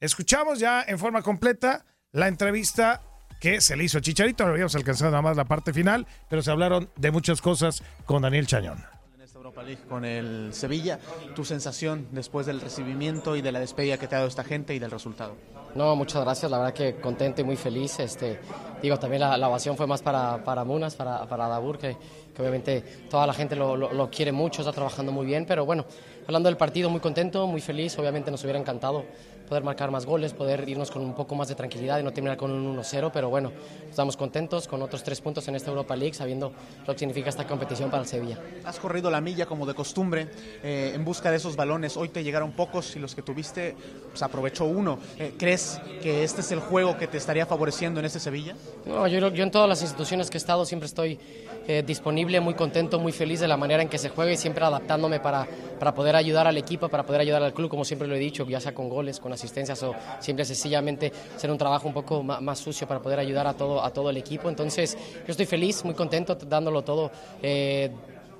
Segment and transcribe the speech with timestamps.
[0.00, 3.02] escuchamos ya en forma completa la entrevista
[3.40, 4.44] que se le hizo a Chicharito.
[4.44, 8.22] No habíamos alcanzado nada más la parte final, pero se hablaron de muchas cosas con
[8.22, 8.84] Daniel Chañón.
[9.14, 10.98] En esta Europa League con el Sevilla,
[11.34, 14.74] tu sensación después del recibimiento y de la despedida que te ha dado esta gente
[14.74, 15.36] y del resultado.
[15.74, 18.00] No, muchas gracias, la verdad que contento y muy feliz.
[18.00, 18.40] Este,
[18.82, 21.96] digo, también la, la ovación fue más para, para Munas, para, para Dabur, que,
[22.34, 22.80] que obviamente
[23.10, 25.84] toda la gente lo, lo- lo quiere mucho, está trabajando muy bien, pero bueno,
[26.26, 29.04] hablando del partido, muy contento, muy feliz, obviamente nos hubiera encantado
[29.48, 32.36] poder marcar más goles, poder irnos con un poco más de tranquilidad y no terminar
[32.36, 33.52] con un 1-0, pero bueno,
[33.88, 36.52] estamos contentos con otros tres puntos en esta Europa League, sabiendo
[36.86, 38.38] lo que significa esta competición para el Sevilla.
[38.64, 40.28] Has corrido la milla como de costumbre
[40.62, 41.96] eh, en busca de esos balones.
[41.96, 43.74] Hoy te llegaron pocos y los que tuviste,
[44.10, 44.98] pues aprovechó uno.
[45.18, 48.54] Eh, ¿Crees que este es el juego que te estaría favoreciendo en este Sevilla?
[48.86, 51.18] No, yo, yo en todas las instituciones que he estado siempre estoy
[51.66, 54.64] eh, disponible, muy contento, muy feliz de la manera en que se juega y siempre
[54.64, 55.46] adaptándome para,
[55.78, 58.46] para poder ayudar al equipo, para poder ayudar al club, como siempre lo he dicho,
[58.46, 62.40] ya sea con goles, con asistencias o siempre sencillamente hacer un trabajo un poco ma-
[62.40, 64.48] más, sucio para poder ayudar a todo, a todo el equipo.
[64.48, 67.10] Entonces, yo estoy feliz, muy contento, dándolo todo.
[67.42, 67.90] eh,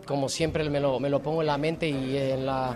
[0.07, 2.75] como siempre me lo, me lo pongo en la mente y en la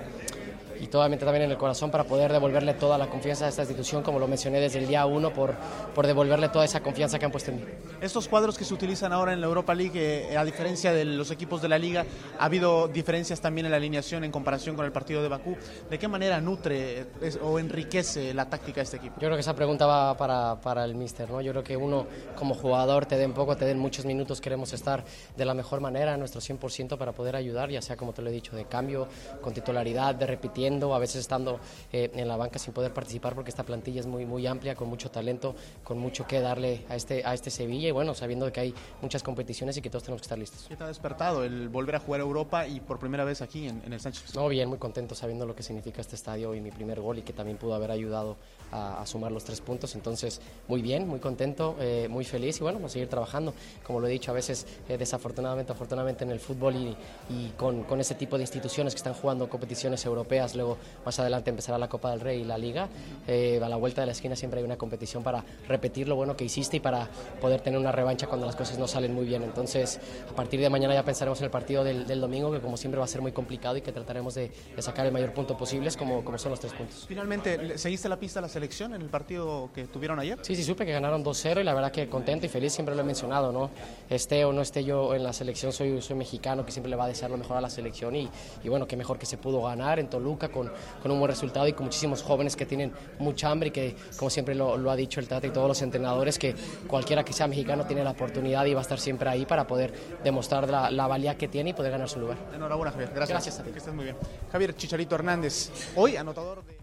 [0.82, 4.02] y totalmente también en el corazón para poder devolverle toda la confianza a esta institución,
[4.02, 5.54] como lo mencioné desde el día uno, por,
[5.94, 7.64] por devolverle toda esa confianza que han puesto en mí.
[8.00, 9.92] Estos cuadros que se utilizan ahora en la Europa League,
[10.32, 12.04] eh, a diferencia de los equipos de la liga,
[12.38, 15.56] ha habido diferencias también en la alineación en comparación con el partido de Bakú.
[15.88, 19.14] ¿De qué manera nutre es- o enriquece la táctica de este equipo?
[19.20, 21.40] Yo creo que esa pregunta va para, para el míster, ¿no?
[21.40, 25.04] Yo creo que uno como jugador te den poco, te den muchos minutos, queremos estar
[25.36, 28.30] de la mejor manera, a nuestro 100% para poder ayudar, ya sea como te lo
[28.30, 29.06] he dicho, de cambio,
[29.40, 31.60] con titularidad, de repitiendo, a veces estando
[31.92, 34.88] eh, en la banca sin poder participar porque esta plantilla es muy, muy amplia, con
[34.88, 38.60] mucho talento, con mucho que darle a este, a este Sevilla y bueno, sabiendo que
[38.60, 40.66] hay muchas competiciones y que todos tenemos que estar listos.
[40.68, 43.68] ¿Qué te ha despertado el volver a jugar a Europa y por primera vez aquí
[43.68, 44.34] en, en el Sánchez?
[44.34, 47.22] No, bien, muy contento sabiendo lo que significa este estadio y mi primer gol y
[47.22, 48.36] que también pudo haber ayudado
[48.72, 49.94] a, a sumar los tres puntos.
[49.94, 53.54] Entonces, muy bien, muy contento, eh, muy feliz y bueno, vamos a seguir trabajando.
[53.86, 56.96] Como lo he dicho, a veces eh, desafortunadamente, afortunadamente en el fútbol y,
[57.30, 61.50] y con, con ese tipo de instituciones que están jugando competiciones europeas, luego más adelante
[61.50, 62.88] empezará la Copa del Rey y la Liga.
[63.28, 66.36] eh, a la vuelta de la esquina siempre hay una competición para repetir lo bueno
[66.36, 67.08] que hiciste y para
[67.40, 69.42] poder tener una revancha cuando las cosas no salen muy bien.
[69.42, 72.76] Entonces, a partir de mañana ya pensaremos en el partido del, del domingo, que como
[72.76, 75.56] siempre va a ser muy complicado y que trataremos de, de sacar el mayor punto
[75.56, 77.04] posible, como, como son los tres puntos.
[77.06, 80.38] Finalmente, ¿le- ¿seguiste la pista la selección en el partido que tuvieron ayer?
[80.42, 83.00] Sí, sí, supe que ganaron 2-0 y la verdad que contento y feliz, siempre lo
[83.00, 83.70] he mencionado, ¿no?
[84.08, 87.04] Esté o no esté yo en la selección, soy, soy mexicano que siempre le va
[87.04, 88.30] a desear lo mejor a la selección y,
[88.62, 90.70] y bueno, qué mejor que se pudo ganar en Toluca con,
[91.02, 94.30] con un buen resultado y con muchísimos jóvenes que tienen mucha hambre y que, como
[94.30, 96.54] siempre lo, lo ha dicho el Tata y todos los entrenadores, que
[96.86, 99.92] cualquiera que sea mexicano tiene la oportunidad y va a estar siempre ahí para poder
[100.22, 102.38] demostrar la, la valía que tiene y poder ganar su lugar.
[102.54, 103.10] Enhorabuena, Javier.
[103.14, 103.30] Gracias.
[103.30, 103.72] Gracias a ti.
[103.72, 104.16] Que estés muy bien.
[104.50, 106.81] Javier Chicharito Hernández, hoy anotador de...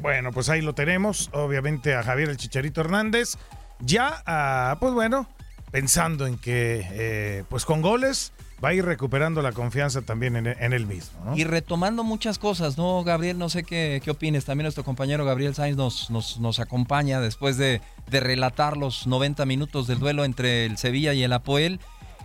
[0.00, 3.36] Bueno, pues ahí lo tenemos, obviamente a Javier el Chicharito Hernández,
[3.80, 5.28] ya, ah, pues bueno,
[5.70, 10.46] pensando en que, eh, pues con goles, va a ir recuperando la confianza también en,
[10.46, 11.24] en él mismo.
[11.24, 11.36] ¿no?
[11.36, 13.38] Y retomando muchas cosas, ¿no, Gabriel?
[13.38, 14.44] No sé qué, qué opines.
[14.44, 17.80] También nuestro compañero Gabriel Sainz nos, nos, nos acompaña después de,
[18.10, 21.80] de relatar los 90 minutos del duelo entre el Sevilla y el Apoel.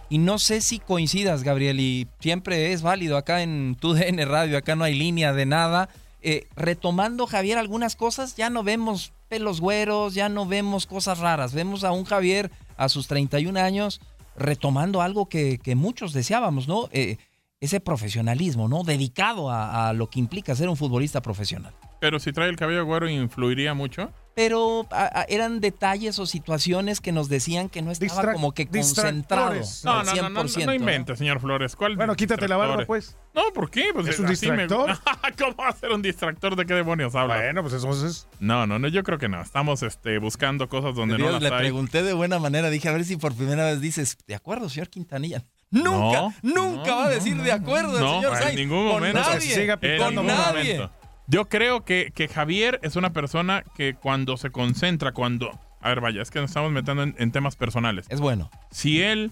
[0.09, 4.75] Y no sé si coincidas, Gabriel, y siempre es válido acá en TUDN Radio, acá
[4.75, 5.89] no hay línea de nada.
[6.27, 11.53] Eh, retomando, Javier, algunas cosas, ya no vemos pelos güeros, ya no vemos cosas raras.
[11.53, 14.01] Vemos a un Javier a sus 31 años
[14.35, 16.89] retomando algo que, que muchos deseábamos, ¿no?
[16.91, 17.17] Eh,
[17.61, 18.83] ese profesionalismo, ¿no?
[18.83, 21.75] Dedicado a, a lo que implica ser un futbolista profesional.
[21.99, 24.11] Pero si trae el cabello güero, ¿influiría mucho?
[24.35, 28.51] Pero a- a- eran detalles o situaciones que nos decían que no estaba Distra- como
[28.53, 29.53] que concentrado.
[29.85, 31.75] No, al no, no, no, no, 100%, no invente, señor Flores.
[31.77, 33.17] ¿Cuál Bueno, quítate la barba, pues.
[33.33, 33.91] No, ¿por qué?
[33.93, 34.97] Pues ¿Es un me- distractor?
[35.39, 36.55] ¿Cómo va a ser un distractor?
[36.57, 37.37] ¿De qué demonios habla?
[37.37, 39.41] Bueno, pues entonces, No, no, no, yo creo que no.
[39.41, 41.57] Estamos este, buscando cosas donde no Dios, las le hay.
[41.61, 44.89] pregunté de buena manera, dije a ver si por primera vez dices, ¿de acuerdo, señor
[44.89, 45.45] Quintanilla?
[45.71, 48.43] Nunca, No, nunca no, va a no, decir no, de acuerdo el no, señor en
[48.43, 48.59] Sainz.
[48.59, 49.19] ningún con momento.
[49.19, 50.73] nadie, Se siga En picando con ningún nadie.
[50.75, 50.93] momento.
[51.27, 55.51] Yo creo que, que Javier es una persona que cuando se concentra, cuando...
[55.81, 58.05] A ver, vaya, es que nos estamos metiendo en, en temas personales.
[58.09, 58.49] Es bueno.
[58.71, 59.31] Si él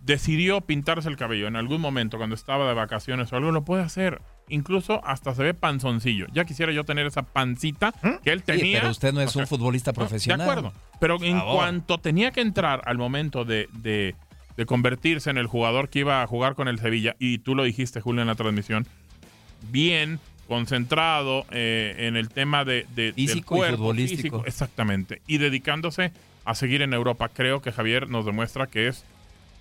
[0.00, 3.82] decidió pintarse el cabello en algún momento cuando estaba de vacaciones o algo, lo puede
[3.82, 4.20] hacer.
[4.48, 6.26] Incluso hasta se ve panzoncillo.
[6.32, 7.92] Ya quisiera yo tener esa pancita
[8.24, 8.80] que él Sí, tenía.
[8.80, 10.46] pero usted no es O sea, un futbolista profesional.
[10.46, 10.72] De acuerdo.
[10.98, 14.14] Pero en cuanto tenía que entrar al momento de, de-
[14.56, 17.62] de convertirse en el jugador que iba a jugar con el Sevilla, y tú lo
[17.62, 18.86] dijiste, Julio, en la transmisión,
[19.70, 24.22] bien concentrado eh, en el tema de, de- del Físico y futbolístico.
[24.22, 26.12] físico, exactamente, y dedicándose
[26.44, 27.28] a seguir en Europa.
[27.28, 29.04] Creo que Javier nos demuestra que es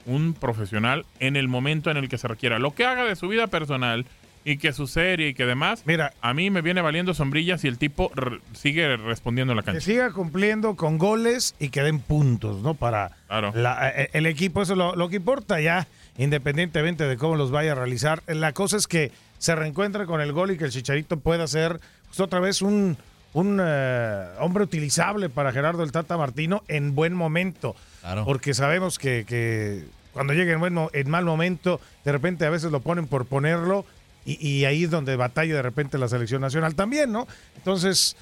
[0.06, 2.60] un profesional en el momento en el que se requiera.
[2.60, 4.06] Lo que haga de su vida personal,
[4.44, 5.84] y que su serie y que demás.
[5.86, 8.12] Mira, a mí me viene valiendo sombrillas y el tipo
[8.54, 9.80] sigue respondiendo en la cancha.
[9.80, 12.74] Que siga cumpliendo con goles y que den puntos, ¿no?
[12.74, 15.88] Para eh, el equipo, eso es lo, que importa ya,
[16.18, 18.24] independientemente de cómo los vaya a realizar.
[18.28, 19.12] La cosa es que
[19.42, 22.96] se reencuentre con el gol y que el Chicharito pueda ser pues, otra vez un,
[23.34, 27.76] un eh, hombre utilizable para Gerardo el Tata Martino en buen momento.
[28.24, 29.84] Porque sabemos que, que
[30.14, 33.84] cuando llegue en, bueno, en mal momento, de repente a veces lo ponen por ponerlo
[34.26, 37.28] y, ahí es donde batalla de repente la selección nacional también, ¿no?
[37.58, 38.16] Entonces,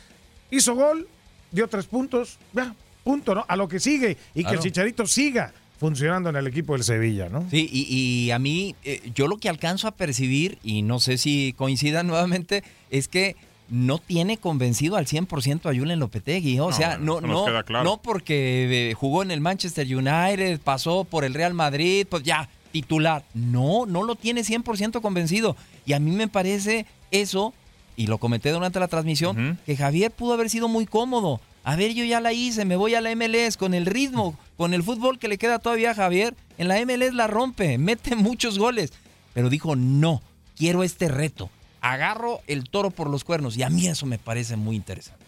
[0.50, 1.06] hizo gol,
[1.52, 2.74] dio tres puntos, ya,
[3.04, 3.44] punto, ¿no?
[3.46, 7.30] A lo que sigue y que el Chicharito siga funcionando en el equipo del Sevilla,
[7.30, 7.48] ¿no?
[7.50, 11.54] Sí, y, a mí, eh, yo lo que alcanzo a percibir, y no sé si
[11.58, 13.36] coincidan nuevamente, es que
[13.70, 16.60] no tiene convencido al 100% a Julen Lopetegui.
[16.60, 17.46] O sea, no, no,
[17.84, 22.50] no porque eh, jugó en el Manchester United, pasó por el Real Madrid, pues ya,
[22.72, 23.24] titular.
[23.34, 25.56] No, no lo tiene 100% convencido.
[25.86, 27.54] Y a mí me parece eso,
[27.96, 31.40] y lo comenté durante la transmisión, que Javier pudo haber sido muy cómodo.
[31.70, 34.74] A ver, yo ya la hice, me voy a la MLS con el ritmo, con
[34.74, 36.36] el fútbol que le queda todavía a Javier.
[36.58, 38.92] En la MLS la rompe, mete muchos goles.
[39.36, 40.24] Pero dijo, no,
[40.58, 41.52] quiero este reto.
[41.80, 43.56] Agarro el toro por los cuernos.
[43.56, 45.19] Y a mí eso me parece muy interesante.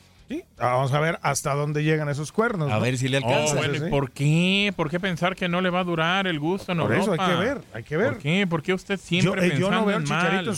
[0.57, 2.71] Vamos a ver hasta dónde llegan esos cuernos.
[2.71, 3.55] A ver si le alcanza.
[3.57, 4.73] Oh, ¿Por qué?
[4.75, 7.19] ¿Por qué pensar que no le va a durar el gusto en Por eso hay
[7.19, 8.13] que ver, hay que ver.
[8.13, 8.47] ¿Por qué?
[8.47, 10.53] ¿Por qué usted siempre yo, eh, yo no veo al Chicharito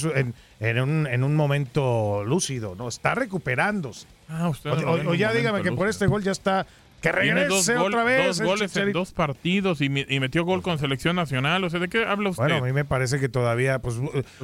[0.60, 2.88] en, un, en un momento lúcido, ¿no?
[2.88, 4.08] Está recuperándose.
[4.30, 6.66] Ah, usted o, ya dígame que por este gol ya está
[7.02, 8.38] que regrese otra vez.
[8.38, 11.64] Dos goles en dos partidos y, metió gol con selección nacional.
[11.64, 12.44] O sea, ¿de qué habla usted?
[12.44, 13.96] Bueno, a mí me parece que todavía, pues.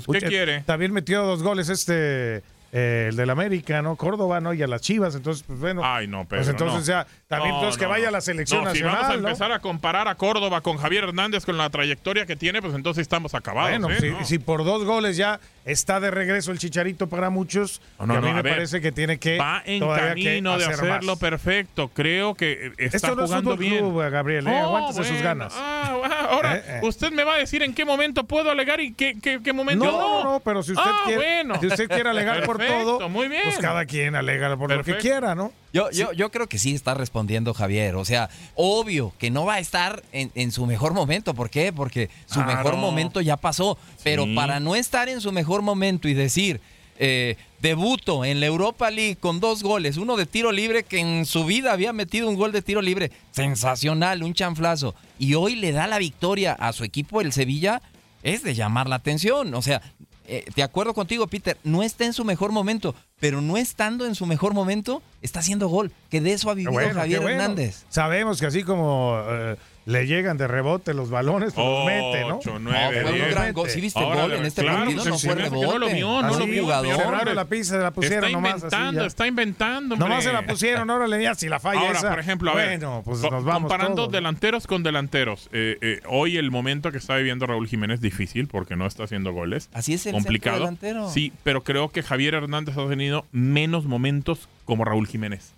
[0.06, 0.62] pues ¿Qué quiere?
[0.62, 3.95] También metió dos goles este eh, el del América, ¿no?
[3.95, 4.54] Córdoba, ¿no?
[4.54, 5.81] Y a las Chivas, entonces, pues bueno.
[5.83, 8.92] Ay, no, Pues entonces ya, también entonces que vaya a la selección nacional.
[8.92, 12.36] Si vamos a empezar a comparar a Córdoba con Javier Hernández con la trayectoria que
[12.36, 13.80] tiene, pues entonces estamos acabados.
[13.80, 14.26] Bueno, ¿eh?
[14.26, 18.44] si, por dos goles ya está de regreso el Chicharito para muchos, a mí me
[18.44, 19.38] parece que tiene que.
[19.38, 21.90] Va en camino de hacerlo perfecto.
[21.90, 23.78] Creo que está Esto no jugando es bien.
[23.78, 24.58] Club, Gabriel, ¿eh?
[24.58, 25.54] aguántese sus ganas.
[25.56, 29.20] Ah, ahora, eh, usted me va a decir en qué momento puedo alegar y qué,
[29.22, 29.92] qué, momento no.
[29.92, 33.08] No, no, pero si usted, ah, quiere, si usted quiere alegar por todo.
[33.08, 35.54] Muy bien pues cada quien alega por lo que quiera, ¿no?
[35.72, 37.95] Yo, yo, yo creo que sí está respondiendo Javier.
[37.95, 41.33] O sea, obvio que no va a estar en, su mejor momento.
[41.33, 41.74] ¿Por qué?
[41.74, 43.77] Porque su mejor momento ya pasó.
[44.04, 46.62] Pero para no estar en su mejor momento y decir,
[46.98, 51.25] eh, debuto en la Europa League con dos goles, uno de tiro libre que en
[51.25, 55.74] su vida había metido un gol de tiro libre, sensacional, un chanflazo, y hoy le
[55.74, 57.81] da la victoria a su equipo el Sevilla,
[58.24, 59.54] es de llamar la atención.
[59.54, 59.81] O sea,
[60.25, 64.16] eh, de acuerdo contigo, Peter, no está en su mejor momento, pero no estando en
[64.16, 65.92] su mejor momento, está haciendo gol.
[66.10, 67.86] Que de eso ha vivido Javier Hernández.
[67.89, 69.56] Sabemos que así como eh,
[69.90, 72.38] le llegan de rebote los balones, pues los mete, ¿no?
[72.38, 73.70] 8, 9, fue un gran gol.
[73.70, 75.04] ¿Sí viste gol en este partido?
[75.04, 75.66] no fue rebote.
[75.66, 76.64] No lo vio, no lo vio.
[76.64, 77.34] Jugador.
[77.34, 78.56] la pizza, se la pusieron está nomás.
[78.56, 82.10] Inventando, está inventando, Nomás se la pusieron, ahora le si la falla ahora, esa.
[82.10, 85.50] por ejemplo, a ver, bueno, pues nos vamos comparando delanteros con delanteros.
[85.52, 89.32] Eh, eh, hoy el momento que está viviendo Raúl Jiménez difícil porque no está haciendo
[89.32, 89.70] goles.
[89.74, 90.60] Así es el complicado.
[90.60, 91.10] delantero.
[91.10, 95.54] Sí, pero creo que Javier Hernández ha tenido menos momentos como Raúl Jiménez.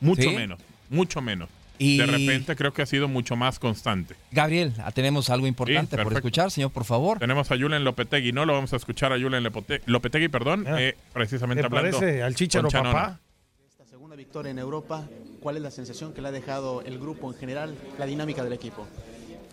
[0.00, 0.60] Mucho menos,
[0.90, 1.48] mucho menos.
[1.78, 1.98] Y...
[1.98, 4.14] De repente creo que ha sido mucho más constante.
[4.30, 7.18] Gabriel, ah, tenemos algo importante por escuchar, señor, por favor.
[7.18, 9.42] Tenemos a Julen Lopetegui, no lo vamos a escuchar a Julen
[9.86, 10.80] Lopetegui, perdón, ah.
[10.80, 11.98] eh, precisamente hablando.
[11.98, 13.20] parece al Chicharo papá?
[13.68, 15.08] Esta segunda victoria en Europa,
[15.40, 18.52] ¿cuál es la sensación que le ha dejado el grupo en general, la dinámica del
[18.52, 18.86] equipo?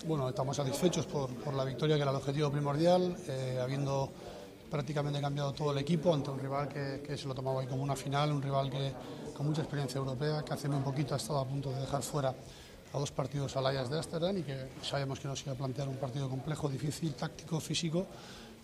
[0.05, 4.11] Bueno, estamos satisfechos por, por la victoria, que era el objetivo primordial, eh, habiendo
[4.69, 7.83] prácticamente cambiado todo el equipo ante un rival que, que se lo tomaba ahí como
[7.83, 8.93] una final, un rival que
[9.41, 12.29] con mucha experiencia europea, que hace muy poquito ha estado a punto de dejar fuera
[12.29, 15.87] a dos partidos al Ajax de Ámsterdam y que sabemos que nos iba a plantear
[15.87, 18.05] un partido complejo, difícil, táctico, físico.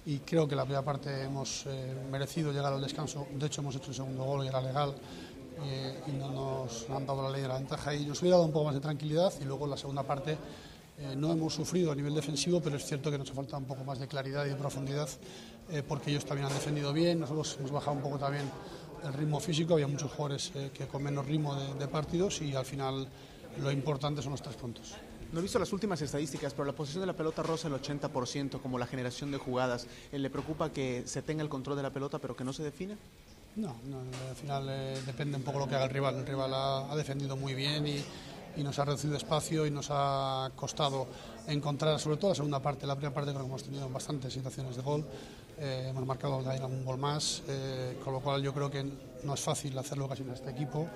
[0.06, 3.76] Y creo que la primera parte hemos eh, merecido llegar al descanso, de hecho hemos
[3.76, 4.94] hecho el segundo gol y era legal
[5.66, 7.96] eh, y no nos han dado la ley de la ventaja.
[7.96, 10.38] Y nos hubiera dado un poco más de tranquilidad y luego la segunda parte
[11.00, 13.66] eh, no hemos sufrido a nivel defensivo, pero es cierto que nos ha faltado un
[13.66, 15.10] poco más de claridad y de profundidad
[15.86, 18.50] porque ellos también han defendido bien, nosotros hemos bajado un poco también
[19.04, 22.66] el ritmo físico, había muchos jugadores eh, que con menos ritmo de, partidos y al
[22.66, 23.08] final
[23.62, 24.96] lo importante son los tres puntos.
[25.32, 28.62] No he visto las últimas estadísticas, pero la posición de la pelota roza el 80%,
[28.62, 29.88] como la generación de jugadas.
[30.12, 32.63] Eh, ¿Le preocupa que se tenga el control de la pelota, pero que no se
[32.63, 32.98] define?
[33.58, 33.75] No,
[34.30, 36.16] al final eh, depende un poco lo que haga el rival.
[36.16, 38.04] El rival ha, defendido muy bien y,
[38.58, 41.08] y, nos ha reducido espacio y nos ha costado
[41.48, 44.76] encontrar, sobre todo la segunda parte, la primera parte creo que hemos tenido bastantes situaciones
[44.76, 45.06] de gol
[45.60, 48.86] eh, hemos marcado también un gol más, eh, con lo cual yo creo que
[49.24, 50.88] no es fácil hacerlo casi en este equipo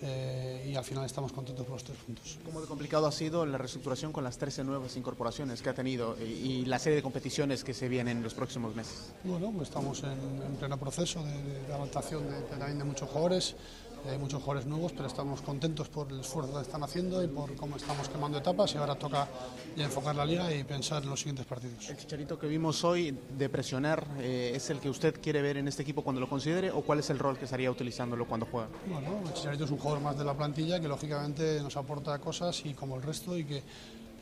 [0.00, 2.38] eh, y al final estamos contentos por los tres puntos.
[2.44, 6.16] ¿Cómo de complicado ha sido la reestructuración con las 13 nuevas incorporaciones que ha tenido
[6.20, 9.12] y, y la serie de competiciones que se vienen en los próximos meses?
[9.22, 10.10] Bueno, pues estamos en,
[10.46, 13.54] en pleno proceso de, de- de adaptación de, de- también de muchos jugadores,
[14.10, 17.54] hay muchos jugadores nuevos, pero estamos contentos por el esfuerzo que están haciendo y por
[17.54, 19.28] cómo estamos quemando etapas y ahora toca
[19.76, 21.88] ya enfocar la liga y pensar en los siguientes partidos.
[21.88, 25.68] ¿El chicharito que vimos hoy de presionar eh, es el que usted quiere ver en
[25.68, 28.68] este equipo cuando lo considere o cuál es el rol que estaría utilizándolo cuando juega?
[28.86, 32.64] Bueno, el Chicharito es un jugador más de la plantilla que lógicamente nos aporta cosas
[32.64, 33.62] y como el resto y que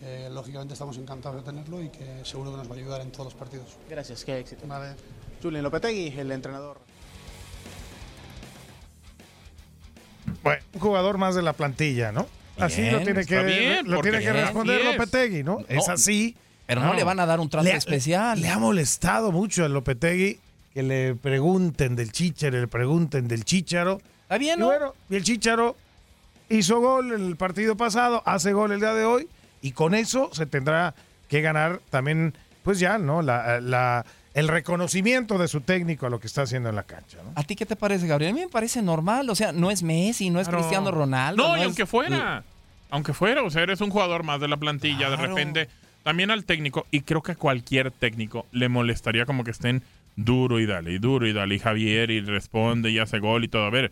[0.02, 3.10] eh, lógicamente estamos encantados de tenerlo y que seguro que nos va a ayudar en
[3.10, 3.76] todos los partidos.
[3.88, 4.66] Gracias, qué éxito.
[4.66, 4.94] Vale.
[5.42, 6.89] Julián Lopetegui, el entrenador.
[10.42, 12.26] Bueno, un jugador más de la plantilla, ¿no?
[12.58, 14.86] Así lo tiene que, bien, lo tiene que responder es.
[14.86, 15.58] Lopetegui, ¿no?
[15.68, 16.36] Es así.
[16.66, 18.40] Pero no, le van a dar un trato Le especial.
[18.40, 20.38] Le ha molestado mucho a Lopetegui
[20.74, 24.00] que le pregunten del Chicharo, le pregunten del Chicharo.
[24.22, 24.66] Está bien, Y ¿no?
[24.66, 25.74] bueno, y el Chicharo
[26.48, 29.28] hizo gol el partido pasado, hace gol el día de hoy,
[29.62, 30.94] y con eso se tendrá
[31.28, 33.22] que ganar también, pues ya, ¿no?
[33.22, 37.18] La, la- el reconocimiento de su técnico a lo que está haciendo en la cancha,
[37.24, 37.32] ¿no?
[37.34, 38.30] ¿A ti qué te parece, Gabriel?
[38.32, 39.28] A mí me parece normal.
[39.28, 40.58] O sea, no es Messi, no es Claro.
[40.62, 41.42] Cristiano Ronaldo.
[41.48, 42.44] No, y es- aunque fuera,
[42.90, 45.68] aunque fuera, o sea, eres un jugador más de la plantilla, de repente,
[46.02, 49.82] también al técnico, y creo que a cualquier técnico le molestaría como que estén
[50.16, 53.48] duro y dale, y duro y dale, y Javier, y responde, y hace gol y
[53.48, 53.64] todo.
[53.64, 53.90] A ver,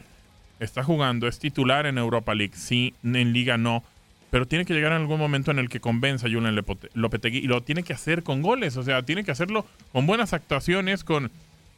[0.61, 3.83] está jugando, es titular en Europa League, sí, en Liga no,
[4.31, 7.47] pero tiene que llegar en algún momento en el que convenza a Lepote- Lopetegui, y
[7.47, 11.31] lo tiene que hacer con goles, o sea, tiene que hacerlo con buenas actuaciones, con,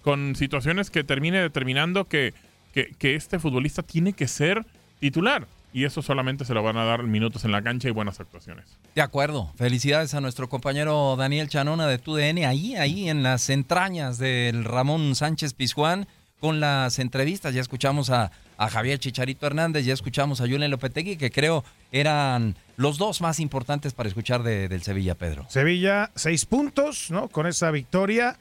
[0.02, 2.34] con situaciones que termine determinando que,
[2.74, 4.64] que, que este futbolista tiene que ser
[4.98, 5.46] titular.
[5.72, 8.76] Y eso solamente se lo van a dar minutos en la cancha y buenas actuaciones.
[8.96, 9.52] De acuerdo.
[9.56, 15.14] Felicidades a nuestro compañero Daniel Chanona de TUDN, ahí, ahí en las entrañas del Ramón
[15.14, 16.08] Sánchez Pizjuán
[16.40, 17.54] con las entrevistas.
[17.54, 22.98] Ya escuchamos a, Javier Chicharito Hernández, ya escuchamos a Julen Lopetegui, que creo eran los
[22.98, 25.46] dos más importantes para escuchar de- del Sevilla, Pedro.
[25.48, 27.28] Sevilla, seis puntos, ¿no?
[27.28, 28.36] Con esa victoria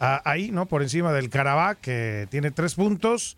[0.00, 0.66] ah, ahí, ¿no?
[0.66, 3.36] Por encima del Carabá, que tiene tres puntos.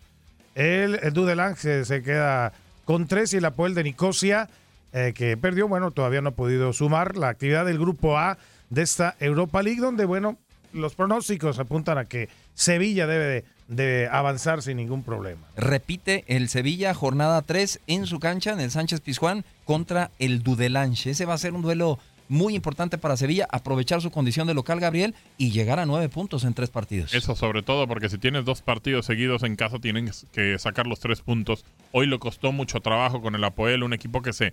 [0.55, 2.53] El, el Dudelange se, queda
[2.85, 4.47] con tres y el Apoel de Nicosia,
[4.93, 8.37] eh, que perdió, bueno, todavía no ha podido sumar la actividad del Grupo A
[8.69, 10.37] de esta Europa League, donde, bueno,
[10.73, 15.47] los pronósticos apuntan a que Sevilla debe de, de avanzar sin ningún problema.
[15.55, 21.11] Repite el Sevilla, jornada 3 en su cancha, en el Sánchez Pizjuán, contra el Dudelanche.
[21.11, 21.97] Ese va a ser un duelo
[22.27, 26.43] muy importante para Sevilla, aprovechar su condición de local, Gabriel, y llegar a nueve puntos
[26.43, 27.13] en tres partidos.
[27.13, 30.99] Eso sobre todo porque si tienes dos partidos seguidos en casa tienen que sacar los
[30.99, 31.63] tres puntos.
[31.93, 34.51] Hoy le costó mucho trabajo con el Apoel, un equipo que se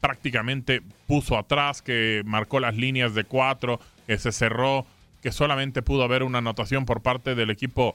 [0.00, 4.86] prácticamente puso atrás, que marcó las líneas de cuatro, que se cerró,
[5.22, 7.94] que solamente pudo haber una anotación por parte del equipo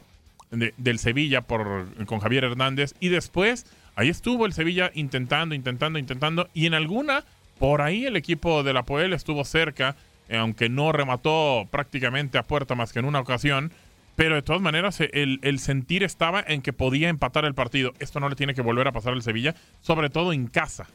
[0.51, 2.93] de- del Sevilla por, con Javier Hernández.
[2.99, 6.49] Y después, ahí estuvo el Sevilla intentando, intentando, intentando.
[6.53, 7.23] Y en alguna,
[7.59, 9.95] por ahí el equipo del Apoel estuvo cerca,
[10.29, 13.71] eh, aunque no remató prácticamente a puerta más que en una ocasión.
[14.15, 17.93] Pero de todas maneras, eh, el, el sentir estaba en que podía empatar el partido.
[17.99, 20.87] Esto no le tiene que volver a pasar al Sevilla, sobre todo en casa.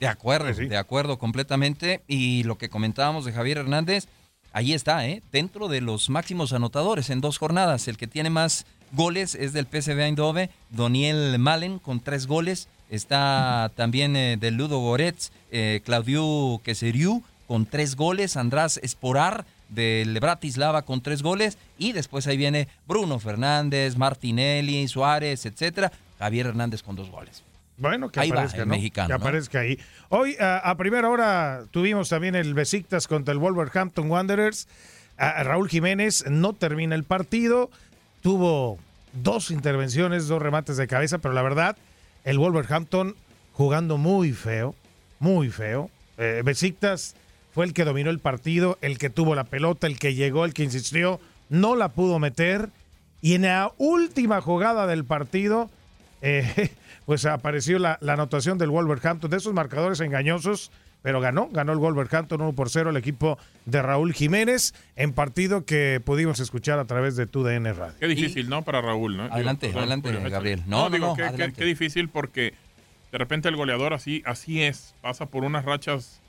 [0.00, 0.66] De acuerdo, sí.
[0.66, 2.02] de acuerdo completamente.
[2.08, 4.08] Y lo que comentábamos de Javier Hernández,
[4.52, 5.22] ahí está, ¿eh?
[5.32, 7.88] dentro de los máximos anotadores en dos jornadas.
[7.88, 12.68] El que tiene más goles es del PSV Eindhoven, Doniel Malen con tres goles.
[12.90, 20.18] Está también eh, del Ludo Goretz, eh, Claudiu Queseriu con tres goles, András Esporar del
[20.20, 25.92] Bratislava con tres goles y después ahí viene Bruno Fernández, Martinelli, Suárez, etcétera.
[26.18, 27.42] Javier Hernández con dos goles.
[27.78, 28.66] Bueno, que Ahí aparezca, ¿no?
[28.66, 29.16] mexicano, Que ¿no?
[29.16, 29.78] aparezca ahí.
[30.08, 34.66] Hoy, a, a primera hora, tuvimos también el Besiktas contra el Wolverhampton Wanderers.
[35.16, 37.70] A- a Raúl Jiménez no termina el partido.
[38.22, 38.78] Tuvo
[39.12, 41.76] dos intervenciones, dos remates de cabeza, pero la verdad,
[42.24, 43.14] el Wolverhampton
[43.52, 44.74] jugando muy feo,
[45.20, 45.90] muy feo.
[46.18, 47.14] Eh, Besiktas
[47.54, 50.52] fue el que dominó el partido, el que tuvo la pelota, el que llegó, el
[50.54, 52.70] que insistió, no la pudo meter.
[53.22, 55.70] Y en la última jugada del partido,
[56.22, 56.70] eh,
[57.08, 61.78] pues apareció la, la anotación del Wolverhampton, de esos marcadores engañosos, pero ganó, ganó el
[61.78, 66.84] Wolverhampton 1 por 0 el equipo de Raúl Jiménez en partido que pudimos escuchar a
[66.84, 67.94] través de TUDN Radio.
[67.98, 68.60] Qué difícil, ¿no?
[68.60, 69.22] Para Raúl, ¿no?
[69.22, 70.28] Adelante, adelante, échale.
[70.28, 70.62] Gabriel.
[70.66, 71.56] No, no, digo, no, qué, qué- adelante.
[71.60, 72.52] qué difícil porque
[73.10, 74.94] de repente el goleador así, así es.
[75.00, 76.20] Pasa por unas rachas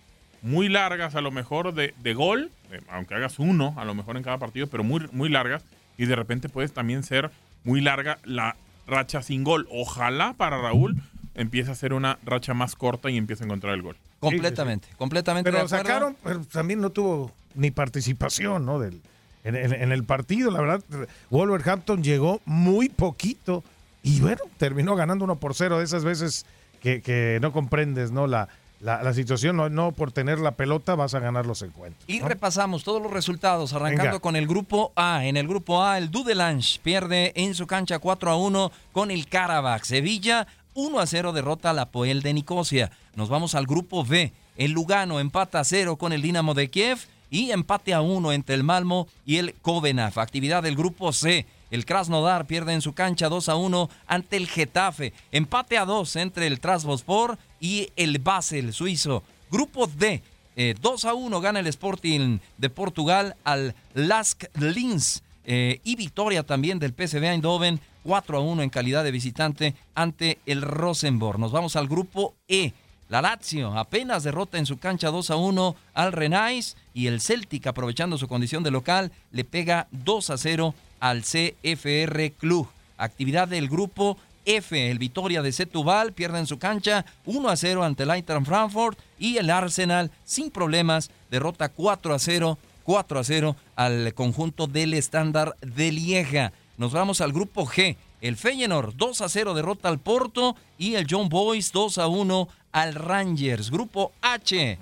[0.42, 4.16] muy largas, a lo mejor de, de gol, eh, aunque hagas uno, a lo mejor
[4.16, 5.66] en cada partido, pero muy, muy largas.
[5.98, 7.32] Y de repente puede también ser
[7.66, 8.56] muy larga la
[8.90, 9.68] racha sin gol.
[9.72, 11.02] Ojalá para Raúl
[11.36, 13.96] empiece a ser una racha más corta y empiece a encontrar el gol.
[14.20, 15.50] Completamente, completamente.
[15.50, 18.80] Pero de sacaron, pero también no tuvo ni participación, ¿no?
[18.80, 19.02] Del,
[19.44, 20.52] en, en el partido.
[20.52, 20.84] La verdad,
[21.30, 23.64] Wolverhampton llegó muy poquito
[24.04, 26.46] y bueno, terminó ganando uno por cero de esas veces
[26.82, 28.28] que, que no comprendes, ¿no?
[28.28, 28.50] La,
[28.82, 32.04] la, la situación, no, no, por tener la pelota vas a ganar los encuentros.
[32.08, 32.28] Y ¿no?
[32.28, 34.20] repasamos todos los resultados, arrancando Venga.
[34.20, 35.26] con el grupo A.
[35.26, 39.28] En el grupo A, el Dudelange pierde en su cancha 4 a 1 con el
[39.28, 39.84] Karabakh.
[39.84, 42.92] Sevilla 1 a 0 derrota a la Poel de Nicosia.
[43.16, 44.32] Nos vamos al grupo B.
[44.56, 48.56] El Lugano empata a 0 con el Dinamo de Kiev y empate a 1 entre
[48.56, 50.18] el Malmo y el Kovenaf.
[50.18, 51.46] Actividad del grupo C.
[51.70, 55.14] El Krasnodar pierde en su cancha 2 a 1 ante el Getafe.
[55.32, 59.24] Empate a 2 entre el Trabzonspor y el Basel suizo.
[59.52, 60.22] Grupo D.
[60.56, 65.22] eh, 2 a 1 gana el Sporting de Portugal al Lask Linz.
[65.46, 70.38] eh, y victoria también del PSV Eindhoven 4 a 1 en calidad de visitante ante
[70.46, 71.40] el Rosenborg.
[71.40, 72.74] Nos vamos al grupo E.
[73.08, 77.66] La Lazio apenas derrota en su cancha 2 a 1 al Renais y el Celtic,
[77.66, 82.68] aprovechando su condición de local, le pega 2 a 0 al CFR Club.
[82.98, 84.18] Actividad del grupo
[84.50, 88.48] F, el Vitoria de Setúbal pierde en su cancha 1 a 0 ante el Eintracht
[88.48, 94.66] Frankfurt y el Arsenal sin problemas derrota 4 a 0, 4 a 0 al conjunto
[94.66, 96.52] del estándar de Lieja.
[96.78, 97.96] Nos vamos al grupo G.
[98.22, 102.50] El Feyenoord 2 a 0 derrota al Porto y el John Boys 2 a 1
[102.72, 103.70] al Rangers.
[103.70, 104.80] Grupo H.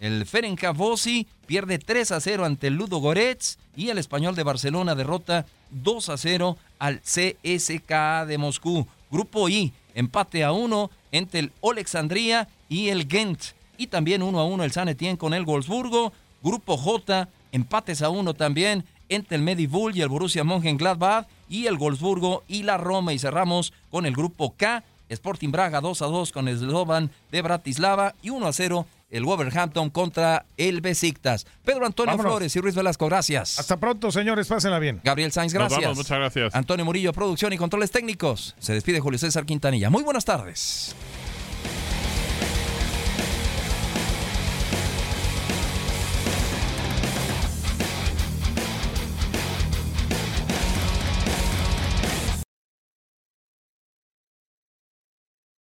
[0.00, 4.94] El Ferencvárosi pierde 3 a 0 ante el Ludo Goretz y el Español de Barcelona
[4.94, 8.86] derrota 2 a 0 al CSKA de Moscú.
[9.10, 9.72] Grupo I.
[9.94, 13.40] Empate a 1 entre el Alexandria y el Gent.
[13.76, 16.12] Y también 1 a 1 el San Etienne con el Wolfsburgo.
[16.42, 17.28] Grupo J.
[17.52, 22.62] Empates a 1 también entre el Medibull y el Borussia Mönchengladbach y el Wolfsburgo y
[22.62, 23.12] la Roma.
[23.12, 24.84] Y cerramos con el grupo K.
[25.08, 29.24] Sporting Braga 2 a 2 con el Slovan de Bratislava y 1 a 0 el
[29.24, 31.46] Wolverhampton contra el Besiktas.
[31.64, 32.32] Pedro Antonio Vámonos.
[32.32, 33.58] Flores y Ruiz Velasco, gracias.
[33.58, 35.00] Hasta pronto, señores, pásenla bien.
[35.04, 35.82] Gabriel Sainz, Nos gracias.
[35.82, 36.54] vamos, muchas gracias.
[36.54, 38.54] Antonio Murillo, producción y controles técnicos.
[38.58, 39.90] Se despide Julio César Quintanilla.
[39.90, 40.94] Muy buenas tardes.